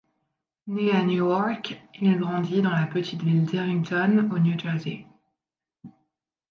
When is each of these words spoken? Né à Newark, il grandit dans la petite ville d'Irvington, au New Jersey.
Né 0.65 0.89
à 0.93 1.03
Newark, 1.03 1.79
il 2.01 2.17
grandit 2.17 2.63
dans 2.63 2.71
la 2.71 2.87
petite 2.87 3.21
ville 3.21 3.45
d'Irvington, 3.45 4.31
au 4.33 4.39
New 4.39 4.57
Jersey. 4.57 5.05